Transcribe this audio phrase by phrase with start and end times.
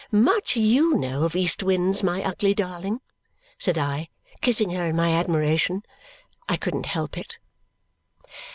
[0.11, 3.01] "Much YOU know of east winds, my ugly darling,"
[3.59, 4.09] said I,
[4.41, 5.83] kissing her in my admiration
[6.49, 7.37] I couldn't help it.